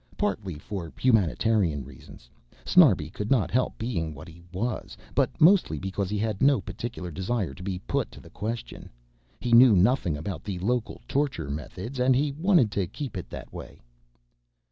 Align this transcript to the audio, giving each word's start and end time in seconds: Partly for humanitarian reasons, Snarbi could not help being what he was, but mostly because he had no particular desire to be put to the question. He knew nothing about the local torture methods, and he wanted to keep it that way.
Partly 0.17 0.55
for 0.57 0.91
humanitarian 0.99 1.85
reasons, 1.85 2.27
Snarbi 2.65 3.11
could 3.11 3.29
not 3.29 3.51
help 3.51 3.77
being 3.77 4.15
what 4.15 4.27
he 4.27 4.41
was, 4.51 4.97
but 5.13 5.29
mostly 5.39 5.77
because 5.77 6.09
he 6.09 6.17
had 6.17 6.41
no 6.41 6.59
particular 6.59 7.11
desire 7.11 7.53
to 7.53 7.61
be 7.61 7.77
put 7.77 8.09
to 8.13 8.19
the 8.19 8.31
question. 8.31 8.89
He 9.39 9.51
knew 9.53 9.75
nothing 9.75 10.17
about 10.17 10.43
the 10.43 10.57
local 10.57 11.01
torture 11.07 11.51
methods, 11.51 11.99
and 11.99 12.15
he 12.15 12.31
wanted 12.31 12.71
to 12.71 12.87
keep 12.87 13.15
it 13.15 13.29
that 13.29 13.53
way. 13.53 13.79